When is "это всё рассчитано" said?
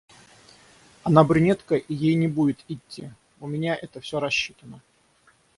3.79-4.81